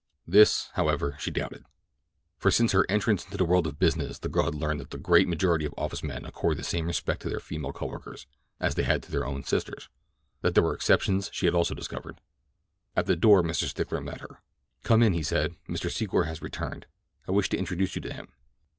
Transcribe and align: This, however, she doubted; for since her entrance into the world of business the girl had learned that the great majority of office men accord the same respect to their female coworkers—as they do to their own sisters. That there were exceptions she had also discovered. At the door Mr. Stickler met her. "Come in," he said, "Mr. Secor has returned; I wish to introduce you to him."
This, 0.25 0.71
however, 0.73 1.15
she 1.19 1.29
doubted; 1.29 1.63
for 2.39 2.49
since 2.49 2.71
her 2.71 2.87
entrance 2.89 3.23
into 3.23 3.37
the 3.37 3.45
world 3.45 3.67
of 3.67 3.77
business 3.77 4.17
the 4.17 4.29
girl 4.29 4.45
had 4.45 4.55
learned 4.55 4.79
that 4.79 4.89
the 4.89 4.97
great 4.97 5.27
majority 5.27 5.63
of 5.63 5.75
office 5.77 6.01
men 6.01 6.25
accord 6.25 6.57
the 6.57 6.63
same 6.63 6.87
respect 6.87 7.21
to 7.21 7.29
their 7.29 7.39
female 7.39 7.71
coworkers—as 7.71 8.73
they 8.73 8.83
do 8.83 8.97
to 8.97 9.11
their 9.11 9.27
own 9.27 9.43
sisters. 9.43 9.89
That 10.41 10.55
there 10.55 10.63
were 10.63 10.73
exceptions 10.73 11.29
she 11.31 11.45
had 11.45 11.53
also 11.53 11.75
discovered. 11.75 12.19
At 12.95 13.05
the 13.05 13.15
door 13.15 13.43
Mr. 13.43 13.65
Stickler 13.65 14.01
met 14.01 14.21
her. 14.21 14.41
"Come 14.81 15.03
in," 15.03 15.13
he 15.13 15.21
said, 15.21 15.55
"Mr. 15.69 15.91
Secor 15.91 16.25
has 16.25 16.41
returned; 16.41 16.87
I 17.27 17.31
wish 17.31 17.49
to 17.49 17.57
introduce 17.59 17.95
you 17.95 18.01
to 18.01 18.11
him." 18.11 18.29